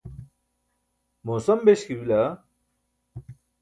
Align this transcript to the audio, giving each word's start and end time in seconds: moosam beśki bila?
moosam 1.25 1.59
beśki 1.65 1.93
bila? 1.99 2.21